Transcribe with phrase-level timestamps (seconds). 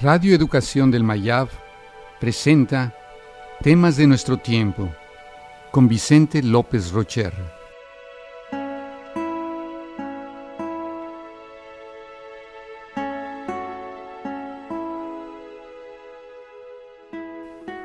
[0.00, 1.48] Radio Educación del Mayab
[2.20, 2.94] presenta
[3.60, 4.88] Temas de nuestro tiempo
[5.72, 7.32] con Vicente López Rocher.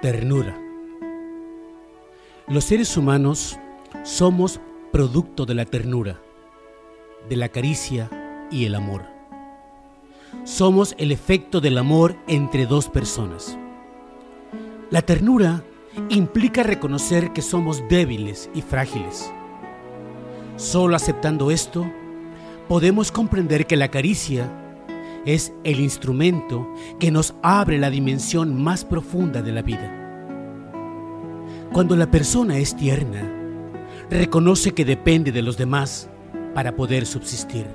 [0.04, 0.56] Ternura.
[2.48, 3.58] Los seres humanos
[4.04, 6.22] somos producto de la ternura,
[7.28, 9.13] de la caricia y el amor.
[10.44, 13.58] Somos el efecto del amor entre dos personas.
[14.90, 15.64] La ternura
[16.10, 19.32] implica reconocer que somos débiles y frágiles.
[20.58, 21.90] Solo aceptando esto,
[22.68, 24.52] podemos comprender que la caricia
[25.26, 26.68] es el instrumento
[27.00, 30.00] que nos abre la dimensión más profunda de la vida.
[31.72, 33.24] Cuando la persona es tierna,
[34.10, 36.10] reconoce que depende de los demás
[36.54, 37.66] para poder subsistir.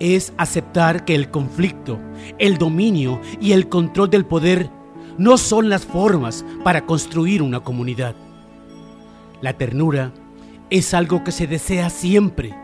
[0.00, 2.00] Es aceptar que el conflicto,
[2.38, 4.70] el dominio y el control del poder
[5.18, 8.16] no son las formas para construir una comunidad.
[9.42, 10.12] La ternura
[10.70, 12.54] es algo que se desea siempre,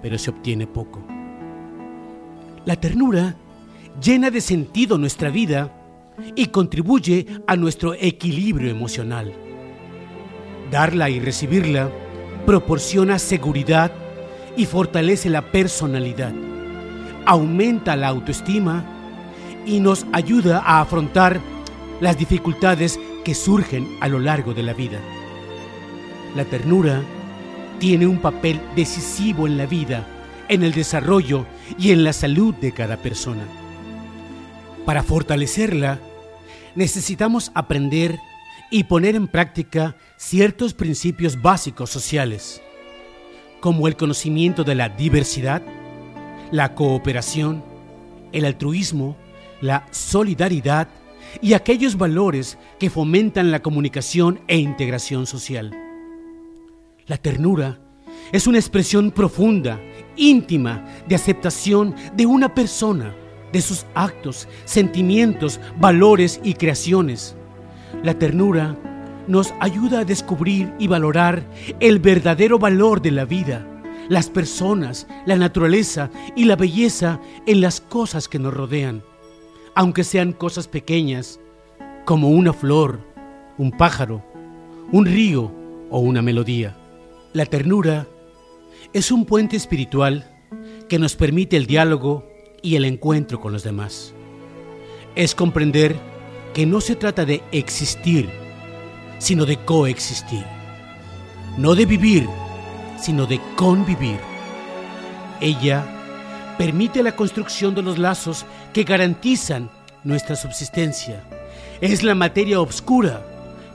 [0.00, 1.04] pero se obtiene poco.
[2.64, 3.36] La ternura
[4.02, 5.72] llena de sentido nuestra vida
[6.34, 9.32] y contribuye a nuestro equilibrio emocional.
[10.70, 11.90] Darla y recibirla
[12.46, 13.92] proporciona seguridad
[14.56, 16.32] y fortalece la personalidad,
[17.24, 18.84] aumenta la autoestima
[19.64, 21.40] y nos ayuda a afrontar
[22.00, 25.00] las dificultades que surgen a lo largo de la vida.
[26.34, 27.02] La ternura
[27.78, 30.06] tiene un papel decisivo en la vida
[30.48, 31.46] en el desarrollo
[31.78, 33.44] y en la salud de cada persona.
[34.84, 35.98] Para fortalecerla,
[36.74, 38.18] necesitamos aprender
[38.70, 42.62] y poner en práctica ciertos principios básicos sociales,
[43.66, 45.60] como el conocimiento de la diversidad,
[46.52, 47.64] la cooperación,
[48.30, 49.16] el altruismo,
[49.60, 50.86] la solidaridad
[51.42, 55.76] y aquellos valores que fomentan la comunicación e integración social.
[57.08, 57.80] La ternura
[58.30, 59.80] es una expresión profunda
[60.14, 63.16] íntima de aceptación de una persona,
[63.52, 67.34] de sus actos, sentimientos, valores y creaciones.
[68.04, 68.76] La ternura
[69.28, 71.44] nos ayuda a descubrir y valorar
[71.80, 73.66] el verdadero valor de la vida,
[74.08, 79.02] las personas, la naturaleza y la belleza en las cosas que nos rodean,
[79.74, 81.40] aunque sean cosas pequeñas,
[82.04, 83.00] como una flor,
[83.58, 84.24] un pájaro,
[84.92, 85.52] un río
[85.90, 86.76] o una melodía.
[87.32, 88.06] La ternura
[88.92, 90.32] es un puente espiritual
[90.88, 92.28] que nos permite el diálogo
[92.62, 94.14] y el encuentro con los demás.
[95.16, 95.96] Es comprender
[96.54, 98.30] que no se trata de existir,
[99.18, 100.44] sino de coexistir.
[101.56, 102.28] No de vivir,
[102.98, 104.18] sino de convivir.
[105.40, 105.84] Ella
[106.58, 109.70] permite la construcción de los lazos que garantizan
[110.04, 111.22] nuestra subsistencia.
[111.80, 113.22] Es la materia oscura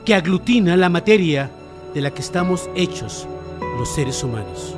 [0.05, 1.51] que aglutina la materia
[1.93, 3.27] de la que estamos hechos
[3.77, 4.75] los seres humanos.